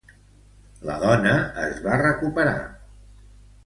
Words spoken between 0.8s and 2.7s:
La dona es va recuperar.